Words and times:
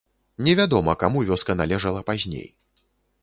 Невядома, 0.45 0.95
каму 1.03 1.21
вёска 1.27 1.55
належала 1.61 2.01
пазней. 2.09 2.47